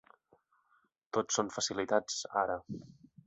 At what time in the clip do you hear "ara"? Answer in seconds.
2.45-2.57